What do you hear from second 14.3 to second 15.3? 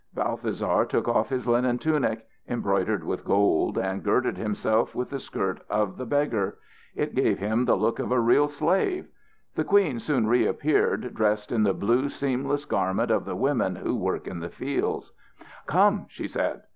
the fields.